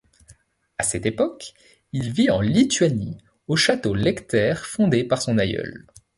[0.79, 1.53] À cette époque,
[1.93, 5.85] il vit en Lituanie au château Lecter, fondé par son aïeul.